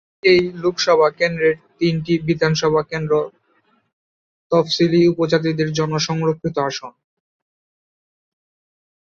[0.23, 3.13] এই লোকসভা কেন্দ্রের তিনটি বিধানসভা কেন্দ্র
[4.51, 6.93] তফসিলী উপজাতিদের জন্য সংরক্ষিত আসন।